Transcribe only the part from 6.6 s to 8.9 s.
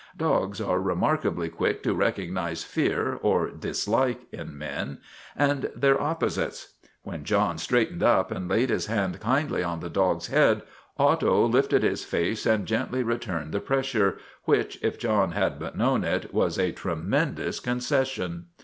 STRIKE AT TIVERTON MANOR posites. When John straightened up and laid his